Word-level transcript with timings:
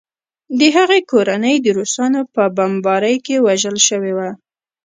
د 0.59 0.61
هغې 0.75 0.99
کورنۍ 1.11 1.55
د 1.61 1.67
روسانو 1.77 2.21
په 2.33 2.43
بمبارۍ 2.57 3.15
کې 3.25 3.43
وژل 3.47 3.77
شوې 3.87 4.13
وه 4.17 4.29